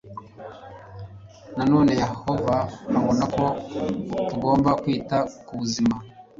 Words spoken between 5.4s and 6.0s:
ku buzima